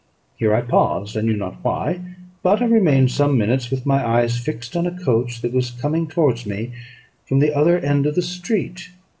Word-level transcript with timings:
Here 0.35 0.51
I 0.55 0.61
paused, 0.61 1.15
I 1.15 1.21
knew 1.21 1.37
not 1.37 1.57
why; 1.63 1.99
but 2.41 2.59
I 2.59 2.65
remained 2.65 3.11
some 3.11 3.37
minutes 3.37 3.69
with 3.69 3.85
my 3.85 4.03
eyes 4.03 4.39
fixed 4.39 4.75
on 4.75 4.87
a 4.87 4.99
coach 5.05 5.41
that 5.43 5.53
was 5.53 5.69
coming 5.69 6.07
towards 6.07 6.43
me 6.43 6.71
from 7.27 7.37
the 7.37 7.55
other 7.55 7.77
end 7.77 8.07
of 8.07 8.15
the 8.15 8.23
street. 8.23 8.89